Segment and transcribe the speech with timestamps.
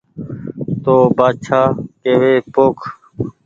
[0.83, 2.77] تو بآڇآڪيوي پوک